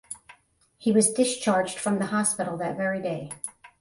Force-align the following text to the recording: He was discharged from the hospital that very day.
He 0.79 0.91
was 0.91 1.13
discharged 1.13 1.77
from 1.77 1.99
the 1.99 2.07
hospital 2.07 2.57
that 2.57 2.75
very 2.75 3.03
day. 3.03 3.29